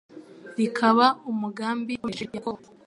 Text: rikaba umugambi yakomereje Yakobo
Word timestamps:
rikaba 0.57 1.05
umugambi 1.29 1.91
yakomereje 1.93 2.25
Yakobo 2.37 2.61